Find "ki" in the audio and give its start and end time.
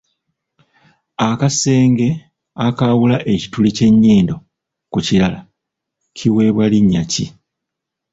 7.11-7.25